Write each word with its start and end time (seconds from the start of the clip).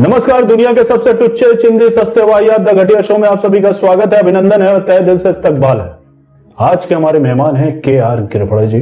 नमस्कार, 0.00 0.44
दुनिया 0.44 0.70
के 0.72 0.84
सबसे 0.84 1.12
टुच्चे 1.12 1.52
चिंदी, 1.62 1.88
सस्ते 1.88 2.22
वाहियात 2.22 2.60
द 2.60 2.72
घटिया 2.74 3.00
शो 3.02 3.18
में 3.18 3.28
आप 3.28 3.38
सभी 3.38 3.60
का 3.60 3.72
स्वागत 3.72 4.14
है, 4.14 4.20
अभिनंदन 4.20 4.62
है 4.62 4.72
और 4.74 4.80
तय 4.80 5.00
दिल 5.00 5.18
से 5.18 5.30
इस्तकबाल 5.30 5.80
है। 5.80 5.88
आज 6.62 6.84
के 6.84 6.94
हमारे 6.94 7.20
मेहमान 7.20 7.56
हैं 7.56 7.72
के 7.80 7.98
आर 8.00 8.20
गिरफड़े 8.26 8.66
जी, 8.66 8.80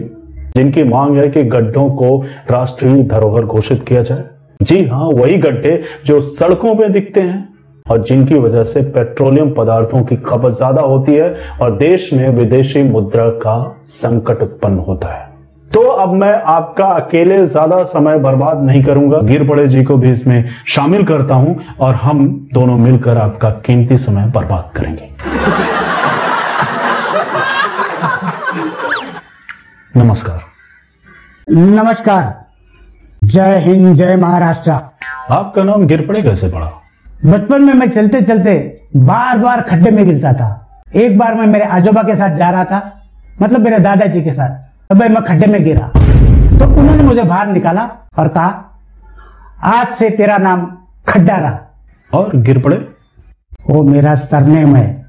जिनकी 0.57 0.85
मांग 0.85 1.17
है 1.17 1.27
कि 1.31 1.43
गड्ढों 1.49 1.89
को 1.97 2.23
राष्ट्रीय 2.51 3.03
धरोहर 3.05 3.45
घोषित 3.47 3.85
किया 3.89 4.03
जाए। 4.03 4.25
जी 4.61 4.85
हाँ 4.89 5.09
वही 5.15 5.39
गड्ढे 5.41 5.77
जो 6.07 6.21
सड़कों 6.31 6.75
पे 6.75 6.89
दिखते 6.89 7.21
हैं 7.21 7.43
और 7.87 8.05
जिनकी 8.05 8.39
वजह 8.39 8.65
से 8.65 8.83
पेट्रोलियम 8.93 9.51
पदार्थों 9.51 10.03
की 10.05 10.17
खपत 10.23 10.57
ज़्यादा 10.57 10.83
होती 10.83 11.15
है 11.15 11.29
और 11.63 11.77
देश 11.79 12.11
में 12.13 12.29
विदेशी 12.29 12.83
मुद्रा 12.83 13.29
का 13.39 13.57
संकट 13.97 14.43
उत्पन्न 14.43 14.79
होता 14.79 15.09
है। 15.09 15.34
तो 15.75 15.81
अब 15.83 16.13
मैं 16.15 16.33
आपका 16.49 16.87
अकेले 16.95 17.37
ज़्यादा 17.47 17.83
समय 17.85 18.19
बर्बाद 18.19 18.61
नहीं 18.63 18.83
करूँगा। 18.85 19.19
गिर 19.23 19.47
पड़े 19.49 19.67
जी 19.69 19.83
को 19.85 19.97
भी 19.97 20.11
इसमें 20.11 20.51
शामिल 20.69 21.05
करता 21.07 21.35
हूँ 21.35 21.57
और 21.81 21.95
हम 21.95 22.27
दोनों 22.55 22.77
मिलकर 22.79 23.19
आपका 23.19 23.51
कीमती 23.67 23.99
समय 23.99 24.27
बर्बाद 24.31 24.71
करेंगे। 24.77 25.09
नमस्कार। 29.95 30.41
नमस्कार। 31.49 32.33
जय 33.25 33.59
हिंद 33.65 33.95
जय 33.97 34.17
महाराष्ट्र। 34.17 34.71
आपका 35.31 35.63
नाम 35.65 35.87
गिर 35.87 36.07
पड़े 36.07 36.23
कैसे 36.23 36.49
पड़ा? 36.49 36.71
बचपन 37.27 37.63
में 37.63 37.73
मैं 37.75 37.89
चलते 37.91 38.21
चलते 38.23 38.55
बार 38.99 39.39
बार 39.39 39.61
खड्डे 39.63 39.91
में 39.91 40.05
गिरता 40.07 40.33
था। 40.33 40.49
एक 40.97 41.19
बार 41.19 41.35
मैं 41.35 41.47
मेरे 41.47 41.65
आजोबा 41.73 42.03
के 42.03 42.15
साथ 42.15 42.37
जा 42.37 42.51
रहा 42.51 42.65
था 42.65 42.81
मतलब 43.43 43.61
मेरे 43.61 43.79
दादाजी 43.79 44.23
के 44.23 44.33
साथ। 44.33 44.63
तब 44.91 44.97
मैं 44.97 45.15
खड्डे 45.15 45.47
में 45.47 45.65
गिरा। 45.65 45.89
तो 46.59 46.81
उन्होंने 46.81 47.03
मुझे 47.03 47.23
बाहर 47.23 47.47
निकाला 47.47 47.91
और 48.19 48.29
कहा 48.29 48.81
आज 49.65 49.87
से 49.87 50.11
तेरा 50.11 50.37
नाम 50.37 50.67
खड्डा 51.09 51.37
रहा। 51.37 51.81
और 52.15 52.37
गिर 52.37 52.59
पड़े? 52.59 52.77
वो 53.71 53.83
मेरा 53.83 54.15
सरनेम 54.15 54.77
है। 54.77 55.05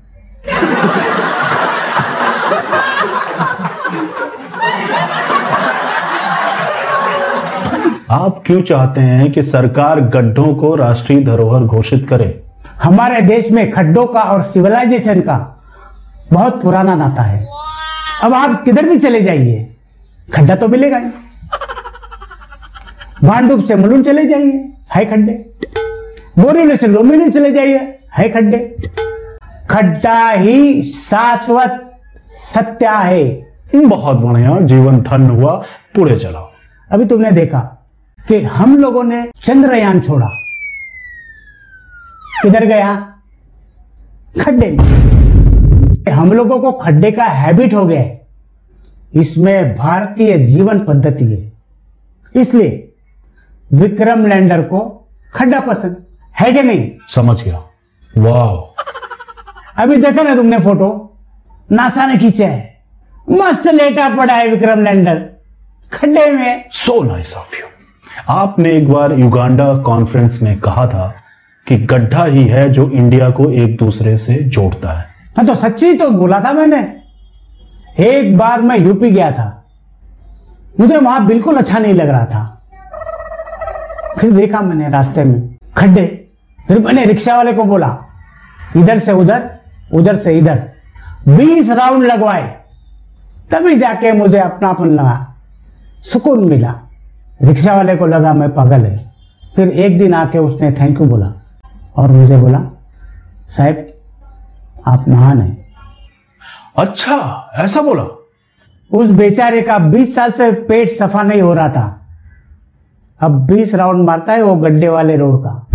आप 8.12 8.44
क्यों 8.46 8.62
चाहते 8.62 9.02
हैं 9.02 9.32
कि 9.32 9.44
सरकार 9.44 10.00
गड्ढों 10.00 10.56
को 10.56 10.76
राष्ट्रीय 10.76 11.24
धरोहर 11.24 11.64
घोषित 11.64 12.08
करे? 12.10 12.44
हमारे 12.84 13.22
देश 13.22 13.52
में 13.52 13.72
खड्डों 13.72 14.06
का 14.06 14.20
और 14.20 14.42
सिविलाइजेशन 14.42 15.20
का 15.20 15.64
बहुत 16.34 16.62
पुराना 16.62 16.96
नाता 16.96 17.22
है। 17.22 17.48
अब 18.24 18.34
आप 18.34 18.64
किधर 18.64 18.90
भी 18.90 18.98
चले 18.98 19.22
जाइए। 19.22 19.75
खड्डा 20.34 20.56
तो 20.56 20.68
मिलेगा 20.68 20.98
ही। 20.98 21.10
भांडुप 23.24 23.66
से 23.68 23.76
मुलुंड 23.76 24.06
चले 24.06 24.26
जाइए 24.26 24.74
है 24.96 25.06
खड्डे। 25.06 25.34
बोरीवली 26.40 26.76
से 26.78 26.88
लोमिनी 26.88 27.30
चले 27.30 27.52
जाइए 27.52 28.00
है 28.14 28.30
खड्डे। 28.30 28.58
खड्डा 29.70 30.20
ही 30.32 30.84
शाश्वत 30.84 31.82
सत्य 32.56 32.88
है। 32.88 33.46
बहुत 33.76 34.18
बढ़िया 34.18 34.60
जीवन 34.62 35.00
धन 35.02 35.30
हुआ 35.30 35.52
पूरे 35.96 36.20
चलाओ 36.20 36.50
अभी 36.92 37.06
तुमने 37.06 37.32
देखा 37.32 37.60
कि 38.20 38.42
हम 38.42 38.78
लोगों 38.78 39.04
ने 39.04 39.24
चंद्रयान 39.46 40.00
छोड़ा। 40.00 40.28
किधर 42.44 42.66
गया? 42.66 42.96
खड्डे 44.42 46.12
हम 46.12 46.32
लोगों 46.34 46.60
को 46.60 46.72
खड्डे 46.72 47.12
का 47.12 47.24
हैबिट 47.24 47.74
हो 47.74 47.86
गया 47.86 48.02
है। 48.02 48.25
इसमें 49.16 49.76
भारतीय 49.76 50.38
जीवन 50.38 50.80
पद्धति 50.80 51.26
है। 51.26 51.52
इसलिए 52.42 52.92
विक्रम 53.74 54.26
लैंडर 54.26 54.62
को 54.62 54.80
खड्डा 55.34 55.60
पसंद 55.60 55.98
है 56.42 56.52
कि 56.52 56.64
नहीं? 56.64 56.92
समझ 57.08 57.42
गया। 57.42 57.64
वाह 58.18 59.84
अभी 59.84 59.98
देखा 59.98 60.24
ना 60.24 60.36
तुमने 60.36 60.60
फ़ोटो? 60.60 61.18
नासा 61.72 62.06
ने 62.06 62.18
खींचा 62.18 62.48
है। 62.48 62.78
मस्त 63.32 63.68
लेटा 63.68 64.10
पड़ा 64.16 64.34
है 64.34 64.48
विक्रम 64.48 64.84
लैंडर। 64.84 65.16
खड्डे 65.94 66.32
में। 66.32 66.66
सो 66.72 67.02
नाइस 67.04 67.34
ऑफ़ 67.34 67.56
यू 67.56 67.68
आपने 68.30 68.70
एक 68.70 68.90
बार 68.90 69.14
युगांडा 69.14 69.74
कॉन्फ्रेंस 69.78 70.40
में 70.42 70.60
कहा 70.60 70.88
था 70.88 71.14
कि 71.68 71.78
गड्ढा 71.78 72.26
ही 72.26 72.44
है 72.44 72.70
जो 72.70 72.90
इंडिया 72.90 73.30
को 73.30 73.50
एक 73.52 73.78
दूसरे 73.78 74.18
से 74.18 74.36
जोड़ता 74.44 75.00
है। 75.00 75.06
हाँ 75.38 75.46
तो 75.48 75.56
सच्ची 75.56 75.94
तो 75.94 76.10
बोला 76.10 76.40
था 76.40 76.54
मैंने। 76.54 77.05
एक 78.00 78.38
बार 78.38 78.62
मैं 78.62 78.80
यूपी 78.80 79.12
गया 79.12 79.32
था। 79.32 79.66
मुझे 80.80 80.98
वहाँ 80.98 81.26
बिल्कुल 81.26 81.56
अच्छा 81.56 81.80
नहीं 81.80 81.94
लग 81.94 82.10
रहा 82.10 82.26
था। 82.26 82.62
फिर 84.20 84.32
देखा 84.32 84.60
मैंने 84.60 84.90
रास्ते 84.90 85.24
में 85.24 85.56
खड्डे। 85.78 86.28
फिर 86.68 86.80
मैंने 86.80 87.06
रिक्शा 87.06 87.36
वाले 87.36 87.54
को 87.54 87.64
बोला, 87.64 87.98
इधर 88.78 89.00
से 89.00 89.12
उधर 89.12 89.60
उधर 89.94 90.16
से 90.16 90.38
इधर। 90.38 90.56
बीस 91.28 91.70
राउंड 91.70 92.04
लगवाए। 92.04 92.56
तभी 93.52 93.76
जाके 93.76 94.12
मुझे 94.12 94.40
अपनापन 94.40 94.86
लगा। 94.86 95.36
सुकून 96.14 96.50
मिला। 96.50 96.76
रिक्शा 97.42 97.76
वाले 97.76 97.96
को 97.96 98.06
लगा 98.06 98.34
मैं 98.34 98.54
पागल 98.54 98.86
है। 98.86 99.14
फिर 99.56 99.68
एक 99.68 100.00
दिन 100.00 100.14
आके 100.14 100.38
उसने 100.38 100.72
थैंक 100.72 101.02
यू 101.02 101.08
बोला 101.08 101.34
और 101.96 102.12
मुझे 102.12 102.38
बोला, 102.38 102.60
साहब, 103.58 103.88
आप 104.88 105.06
महान 105.10 105.42
हैं। 105.42 105.65
अच्छा 106.80 107.52
ऐसा 107.56 107.82
बोला? 107.82 108.04
उस 108.94 109.06
बेचारे 109.06 109.62
का 109.62 109.78
20 109.78 110.16
साल 110.16 110.32
से 110.32 110.52
पेट 110.52 111.00
सफ़ा 111.00 111.24
नहीं 111.24 111.42
हो 111.42 111.54
रहा 111.54 111.70
था। 111.70 112.08
अब 113.20 113.46
20 113.46 113.76
राउंड 113.76 114.06
मारता 114.06 114.34
है 114.34 114.42
वो 114.42 114.56
गड्ढे 114.56 114.88
वाले 114.88 115.18
रोड 115.18 115.44
का। 115.44 115.68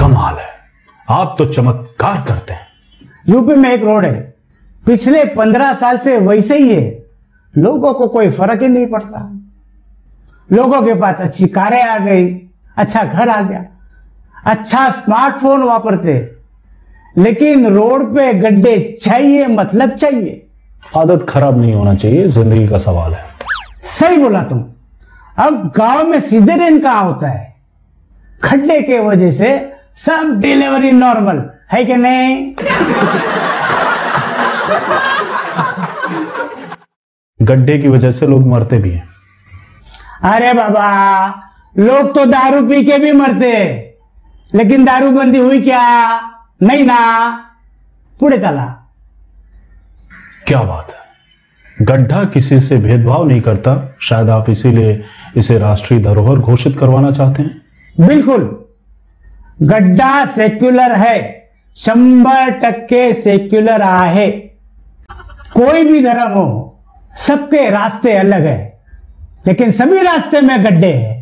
कमाल 0.00 0.34
है। 0.34 0.48
आप 1.10 1.34
तो 1.38 1.44
चमत्कार 1.44 2.24
करते 2.28 2.52
हैं। 2.52 2.66
यूपी 3.28 3.54
में 3.54 3.70
एक 3.70 3.84
रोड 3.84 4.06
है। 4.06 4.34
पिछले 4.86 5.24
15 5.24 5.74
साल 5.74 5.98
से 5.98 6.18
वैसे 6.18 6.58
ही 6.58 6.74
है। 6.74 7.02
लोगों 7.58 7.94
को 7.94 8.06
कोई 8.06 8.30
फ़र्क 8.30 8.62
ही 8.62 8.68
नहीं 8.68 8.86
पड़ता। 8.86 9.40
लोगों 10.52 10.82
के 10.82 10.94
पास 10.94 11.16
अच्छी 11.20 11.46
कारें 11.46 11.82
आ 11.82 11.98
गई 11.98 12.48
अच्छा 12.76 13.04
घर 13.04 13.28
आ 13.28 13.42
गया 13.42 13.64
अच्छा 14.46 14.90
स्मार्टफ़ोन 14.90 15.62
वापरते। 15.62 16.35
लेकिन 17.16 17.66
रोड 17.74 18.04
पे 18.16 18.32
गड्ढे 18.40 18.76
चाहिए 19.04 19.46
मतलब 19.46 19.96
चाहिए। 19.98 20.42
आदत 20.96 21.26
खराब 21.28 21.60
नहीं 21.60 21.74
होना 21.74 21.94
चाहिए 21.94 22.26
ज़िंदगी 22.28 22.66
का 22.68 22.78
सवाल 22.78 23.14
है। 23.14 23.24
सही 23.98 24.16
बोला 24.16 24.42
तुम। 24.42 24.58
अब 25.38 25.72
गाँव 25.76 26.06
में 26.08 26.20
सीधे 26.20 26.56
रेन 26.56 26.78
कहा 26.78 26.98
होता 26.98 27.28
है? 27.28 27.54
खड्डे 28.44 28.80
के 28.82 28.98
वजह 29.00 29.30
से 29.32 29.56
सब 30.06 30.40
डिलीवरी 30.40 30.90
नॉर्मल 30.92 31.42
है 31.72 31.84
कि 31.84 31.96
नहीं? 31.96 32.54
गड्ढे 37.40 37.78
की 37.78 37.88
वजह 37.88 38.10
से 38.10 38.26
लोग 38.26 38.46
मरते 38.46 38.78
भी 38.78 38.90
हैं। 38.90 39.08
अरे 40.24 40.52
बाबा 40.52 40.86
लोग 41.78 42.14
तो 42.14 42.24
दारू 42.26 42.62
पी 42.68 42.82
के 42.82 42.98
भी 42.98 43.12
मरते 43.12 43.52
लेकिन 44.54 44.84
दारू 44.84 45.10
बंदी 45.10 45.38
हुई 45.38 45.60
क्या? 45.60 45.84
नहीं 46.60 46.84
ना 46.84 46.98
पुढे 48.20 48.36
चला 48.38 48.64
क्या 50.46 50.60
बात 50.60 50.90
है? 50.90 51.86
गड्ढा 51.86 52.22
किसी 52.24 52.58
से 52.58 52.76
भेदभाव 52.76 53.24
नहीं 53.28 53.40
करता 53.40 53.96
शायद 54.02 54.30
आप 54.30 54.50
इसीलिए 54.50 55.04
इसे 55.36 55.58
राष्ट्रीय 55.58 56.00
धरोहर 56.00 56.38
घोषित 56.38 56.76
करवाना 56.78 57.10
चाहते 57.10 57.42
हैं। 57.42 58.06
बिल्कुल। 58.06 58.44
गड्ढा 59.62 60.18
सेक्युलर 60.32 60.94
है 60.98 61.18
शंबर 61.76 62.50
टक्के 62.60 63.02
सेक्युलर 63.14 63.82
आहे। 63.82 64.30
कोई 65.54 65.84
भी 65.84 66.02
धर्म 66.04 66.32
हो 66.32 66.46
सबके 67.28 67.68
रास्ते 67.70 68.16
अलग 68.18 68.46
है 68.46 68.80
लेकिन 69.46 69.72
सभी 69.72 70.02
रास्ते 70.02 70.40
में 70.40 70.64
गड्ढे 70.64 70.92
हैं। 70.92 71.16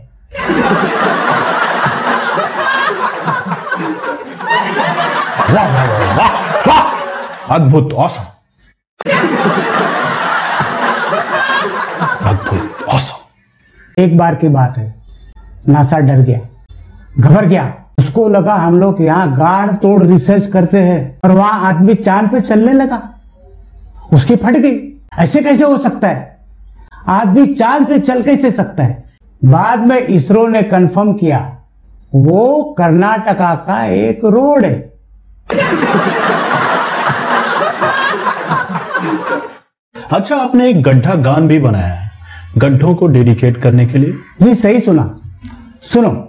वाह 5.55 5.69
वाह 5.69 6.41
वाह 6.69 7.55
अद्भुत 7.55 7.93
औसम 7.93 8.23
अद्भुत 12.29 12.87
औसम 12.89 14.03
एक 14.03 14.17
बार 14.17 14.35
की 14.35 14.49
बात 14.49 14.79
है। 14.79 14.95
नासा 15.69 15.99
डर 15.99 16.21
गया। 16.21 16.39
घबर 17.21 17.47
गया। 17.47 17.65
उसको 17.99 18.29
लगा 18.29 18.55
हम 18.55 18.79
लोग 18.81 19.01
यहाँ 19.01 19.31
गाड़ 19.33 19.71
तोड़ 19.73 20.03
रिसर्च 20.06 20.47
करते 20.47 20.79
हैं 20.79 21.19
और 21.25 21.31
वहाँ 21.31 21.69
आदमी 21.69 21.95
चाँद 21.95 22.31
पे 22.31 22.41
चलने 22.41 22.73
लगा। 22.73 23.03
उसकी 24.15 24.37
फट 24.37 24.56
गई। 24.56 24.79
ऐसे 25.19 25.43
कैसे 25.43 25.65
हो 25.65 25.79
सकता 25.79 26.09
है? 26.09 26.37
आदमी 27.09 27.47
चाँद 27.55 27.87
पे 27.87 27.99
चल 27.99 28.23
कैसे 28.23 28.51
सकता 28.51 28.85
है? 28.85 29.05
बाद 29.45 29.87
में 29.87 29.99
इसरो 29.99 30.47
ने 30.47 30.62
कंफर्म 30.62 31.12
किया, 31.12 31.39
वो 32.15 32.75
कर्नाटका 32.79 33.55
का 33.55 33.85
एक 33.85 34.25
रोड 34.25 34.65
है। 34.65 34.94
अच्छा 40.12 40.37
आपने 40.37 40.69
एक 40.69 40.82
गड्ढा 40.82 41.14
गान 41.14 41.49
भी 41.49 41.58
बनाया 41.58 41.87
है। 41.87 42.11
गड्ढों 42.58 42.94
को 42.94 43.06
डेडिकेट 43.06 43.62
करने 43.62 43.87
के 43.87 43.99
लिए। 43.99 44.14
जी, 44.43 44.55
सही 44.55 44.81
सुना। 44.81 45.17
सुनो। 45.82 46.29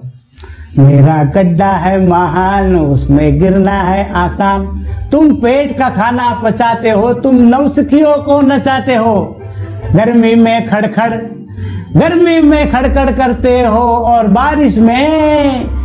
मेरा 0.80 1.24
गड्ढा 1.24 1.72
है 1.72 2.10
महान, 2.10 2.76
उसमें 2.76 3.40
गिरना 3.40 3.72
है 3.72 4.14
आसान। 4.14 4.86
तुम 5.12 5.36
पेट 5.36 5.80
का 5.80 5.90
खाना 5.90 6.42
पचाते 6.44 6.90
हो, 6.90 7.14
तुम 7.14 7.36
नवसखियों 7.36 8.24
को 8.24 8.42
नचाते 8.42 8.96
हो। 8.96 9.42
गर्मी 9.96 10.36
में 10.36 10.70
खड़खड़, 10.70 11.14
गर्मी 12.00 12.42
में 12.42 12.72
खड़खड़ 12.72 13.12
करते 13.12 13.62
हो 13.62 13.82
और 13.82 14.28
बारिश 14.28 14.78
में 14.78 15.85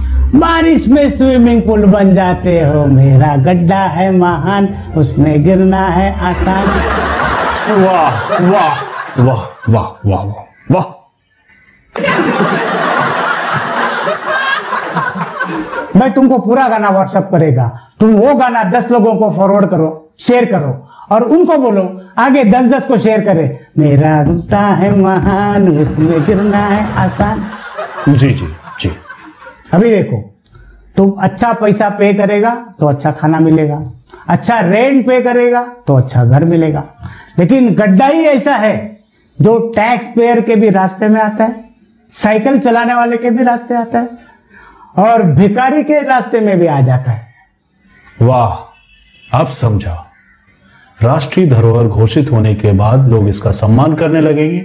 बारिश 0.61 0.87
में 0.89 1.17
स्विमिंग 1.17 1.61
पूल 1.63 1.85
बन 1.87 2.13
जाते 2.15 2.53
हो। 2.61 2.85
मेरा 2.87 3.29
गड्ढा 3.37 3.83
है 3.91 4.11
महान 4.17 4.67
उसमें 4.97 5.43
गिरना 5.45 5.83
है 5.89 6.09
आसान। 6.21 6.67
वाह 7.85 8.19
वाह 8.45 8.75
वाह 9.21 9.41
वाह 9.69 9.87
वाह 10.07 10.25
वाह। 10.25 10.43
वाह 10.73 10.89
मैं 15.97 16.13
तुमको 16.13 16.39
पूरा 16.39 16.69
गाना 16.69 16.91
व्हाट्सअप 16.91 17.29
करेगा। 17.33 17.69
तुम 18.01 18.13
वो 18.17 18.35
गाना 18.35 18.65
दस 18.71 18.91
लोगों 18.91 19.15
को 19.15 19.31
फॉरवर्ड 19.37 19.71
करो 19.71 19.89
शेयर 20.21 20.45
करो 20.45 20.73
और 21.13 21.25
उनको 21.29 21.57
बोलो 21.59 21.85
आगे 22.19 22.45
दस 22.45 22.73
दस 22.75 22.83
को 22.89 22.99
शेयर 22.99 23.21
करे। 23.21 23.47
मेरा 23.79 24.13
गुस्सा 24.25 24.67
है 24.83 24.97
महान 24.99 25.69
उसमें 25.79 26.27
गिरना 26.27 26.67
है 26.67 26.83
आसान। 27.07 27.47
जी 28.09 28.31
जी 28.31 28.55
जी। 28.81 28.97
अभी 29.75 29.91
देखो। 29.91 30.30
तुम 31.01 31.11
अच्छा 31.23 31.53
पैसा 31.53 31.89
पे 31.91 32.13
करेगा 32.15 32.51
तो 32.81 32.87
अच्छा 32.87 33.11
खाना 33.11 33.39
मिलेगा। 33.41 33.77
अच्छा 34.29 34.59
रेंट 34.61 35.07
पे 35.07 35.21
करेगा 35.21 35.63
तो 35.87 35.95
अच्छा 35.95 36.25
घर 36.25 36.45
मिलेगा। 36.45 36.83
लेकिन 37.39 37.69
गड्ढा 37.75 38.07
ही 38.07 38.25
ऐसा 38.27 38.55
है 38.57 38.75
जो 39.39 39.59
टैक्स 39.77 40.07
पेयर 40.17 40.41
के 40.41 40.57
भी 40.57 40.69
रास्ते 40.71 41.09
में 41.09 41.21
आता 41.21 41.45
है 41.45 41.69
साइकिल 42.15 42.59
चलाने 42.59 42.95
वाले 42.95 43.17
के 43.17 43.31
भी 43.31 43.45
रास्ते 43.45 43.75
आता 43.75 43.99
है, 43.99 44.09
और 44.99 45.23
भिकारी 45.33 45.83
के 45.83 46.01
रास्ते 46.03 46.41
में 46.41 46.59
भी 46.59 46.67
आ 46.67 46.81
जाता 46.81 47.13
है। 47.13 47.29
वाह, 48.23 49.41
अब 49.41 49.53
समझा। 49.53 49.95
राष्ट्रीय 51.01 51.49
धरोहर 51.51 51.87
घोषित 51.87 52.31
होने 52.33 52.55
के 52.55 52.73
बाद 52.75 53.09
लोग 53.09 53.29
इसका 53.29 53.51
सम्मान 53.55 53.95
करने 53.95 54.21
लगेंगे। 54.21 54.61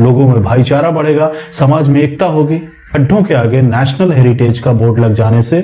लोगों 0.00 0.28
में 0.28 0.42
भाईचारा 0.42 0.90
बढ़ेगा, 0.92 1.30
समाज 1.58 1.88
में 1.88 2.00
एकता 2.00 2.26
होगी। 2.28 2.62
गड्ढों 2.86 3.22
के 3.22 3.34
आगे 3.34 3.60
नेशनल 3.62 4.12
हेरिटेज 4.12 4.58
का 4.58 4.72
बोर्ड 4.72 4.98
लग 5.00 5.14
जाने 5.14 5.42
से 5.42 5.60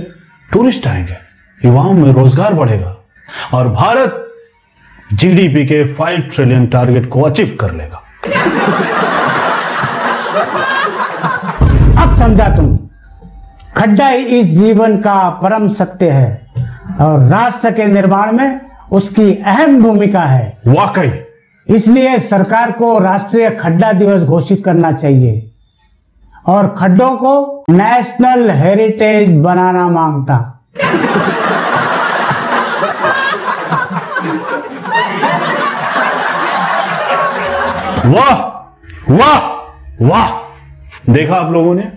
टूरिस्ट 0.51 0.87
आएँगे 0.87 1.17
युवाओं 1.61 1.93
में 1.93 2.13
रोज़गार 2.13 2.55
बढ़ेगा 2.55 2.97
और 3.55 3.69
भारत 3.69 4.19
जीडीपी 5.13 5.65
के 5.67 5.83
5 5.95 6.35
ट्रिलियन 6.35 6.67
टारगेट 6.67 7.09
को 7.09 7.21
अचीव 7.21 7.57
कर 7.61 7.73
लेगा। 7.73 8.03
अब 12.03 12.19
समझा 12.19 12.49
तुम 12.57 12.77
खड्डा 13.77 14.09
ही 14.09 14.25
इस 14.41 14.47
जीवन 14.59 14.97
का 14.97 15.17
परम 15.43 15.69
सत्य 15.75 16.11
है 16.11 16.47
और 17.01 17.23
राष्ट्र 17.29 17.71
के 17.71 17.87
निर्माण 17.87 18.33
में 18.33 18.61
उसकी 18.93 19.31
अहम 19.47 19.81
भूमिका 19.83 20.23
है। 20.23 20.45
वाकई। 20.69 21.13
इसलिए 21.69 22.19
सरकार 22.29 22.73
को 22.73 22.99
राष्ट्रीय 22.99 23.49
खड्डा 23.61 23.93
दिवस 23.93 24.23
घोषित 24.23 24.63
करना 24.65 24.93
चाहिए। 24.93 25.52
और 26.47 26.77
खड्डों 26.79 27.17
को 27.17 27.65
नेशनल 27.71 28.51
हेरिटेज 28.51 29.39
बनाना 29.39 29.89
माँगता। 29.89 30.59
वाह 38.07 38.53
वाह 39.15 39.39
वाह। 40.03 40.43
देखा 41.13 41.35
आप 41.35 41.53
लोगों 41.53 41.75
ने? 41.75 41.93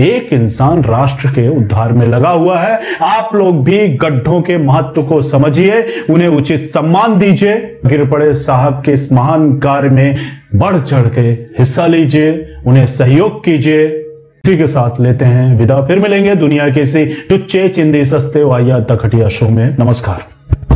एक 0.00 0.32
इंसान 0.32 0.84
राष्ट्र 0.84 1.28
के 1.28 1.56
उद्धार 1.56 1.92
में 1.92 2.06
लगा 2.06 2.28
हुआ 2.28 2.58
है। 2.58 2.94
आप 2.94 3.34
लोग 3.34 3.64
भी 3.64 3.88
गड्ढों 3.88 4.40
के 4.40 4.58
महत्व 4.58 5.02
को 5.02 5.22
समझिए, 5.22 6.04
उन्हें 6.10 6.28
उचित 6.28 6.70
सम्मान 6.74 7.18
दीजिए। 7.18 7.80
गिर 7.86 8.04
पड़े 8.04 8.34
साहब 8.34 8.82
के 8.84 8.92
इस 8.92 9.12
महान 9.12 9.52
कार्य 9.52 9.88
में 9.88 10.37
बढ़ 10.54 10.78
चढ़ 10.78 11.08
के 11.08 11.20
हिस्सा 11.60 11.86
लीजिए, 11.86 12.54
उन्हें 12.66 12.86
सहयोग 12.86 13.44
कीजिए। 13.44 13.80
इसी 14.46 14.56
के 14.56 14.66
साथ 14.66 15.00
लेते 15.00 15.24
हैं 15.24 15.58
विदा। 15.58 15.76
फिर 15.76 15.98
मिलेंगे 15.98 16.34
दुनिया 16.34 16.66
के 16.66 16.82
इसी 16.82 17.04
टुच्चे 17.04 17.68
चिंदी, 17.68 18.04
सस्ते 18.04 18.44
वाया 18.44 18.74
तखटिया 18.74 19.28
शो 19.28 19.48
में। 19.48 19.76
नमस्कार। 19.78 20.37